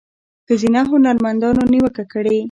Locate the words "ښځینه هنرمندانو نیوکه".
0.47-2.03